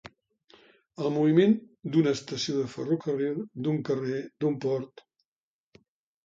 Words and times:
El 1.01 1.11
moviment 1.17 1.53
d'una 1.95 2.13
estació 2.19 2.55
de 2.61 2.65
ferrocarril, 2.77 3.37
d'un 3.69 3.79
carrer, 3.91 4.23
d'un 4.47 4.59
port. 4.65 5.07